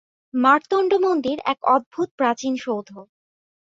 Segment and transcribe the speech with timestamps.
[0.33, 2.89] মার্তণ্ড মন্দির এক অদ্ভুত প্রাচীন সৌধ।